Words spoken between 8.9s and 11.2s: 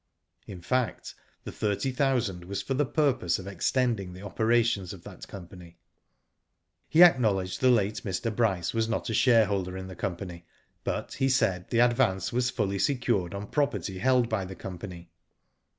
a shareholder in the company, but